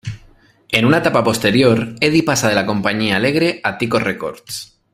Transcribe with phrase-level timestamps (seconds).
[0.69, 4.79] En una etapa posterior, Eddie pasa de la compañía Alegre a Tico Records.